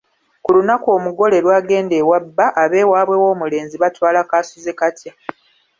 Ku 0.43 0.49
lunaku 0.55 0.87
omugole 0.97 1.37
lw’agenda 1.45 1.93
ewa 2.01 2.17
bba; 2.25 2.47
ab’ewaabwe 2.63 3.15
w’omulenzi 3.23 3.75
batwala 3.83 4.19
kaasuzekatya. 4.29 5.11